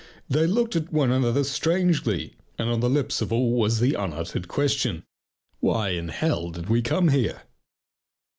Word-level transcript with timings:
They 0.27 0.47
looked 0.47 0.75
at 0.75 0.91
one 0.91 1.11
another 1.11 1.43
strangely, 1.43 2.33
and 2.57 2.71
on 2.71 2.79
the 2.79 2.89
lips 2.89 3.21
of 3.21 3.31
all 3.31 3.51
was 3.53 3.79
the 3.79 3.93
unuttered 3.93 4.47
question: 4.47 5.03
"Why 5.59 5.89
in 5.89 6.07
did 6.19 6.69
we 6.69 6.81
come 6.81 7.09
here?" 7.09 7.43